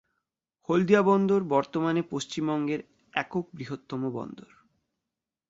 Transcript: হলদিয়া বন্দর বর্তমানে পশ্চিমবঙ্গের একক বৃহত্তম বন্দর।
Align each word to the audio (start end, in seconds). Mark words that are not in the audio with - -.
হলদিয়া 0.69 1.01
বন্দর 1.01 1.39
বর্তমানে 1.49 2.01
পশ্চিমবঙ্গের 2.11 2.81
একক 3.13 3.45
বৃহত্তম 3.53 4.01
বন্দর। 4.09 4.49